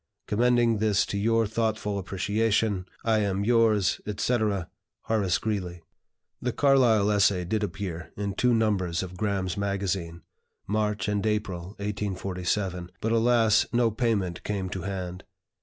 [0.25, 4.67] Commending this to your thoughtful appreciation, I am, yours, etc.
[5.03, 5.83] "HORACE GREELEY."
[6.41, 10.23] The Carlyle essay did appear in two numbers of "Graham's Magazine"
[10.65, 15.23] (March and April, 1847), but alas, no payment came to hand.